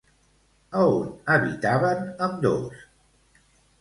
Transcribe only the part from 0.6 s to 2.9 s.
A on habitaven ambdós?